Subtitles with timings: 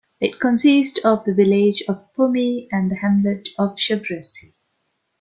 [0.19, 4.55] It consists of the village of Pomy and the hamlet of Chevressy.